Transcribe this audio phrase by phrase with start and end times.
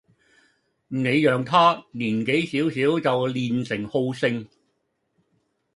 [0.87, 4.47] 你讓他年紀小小就練成好勝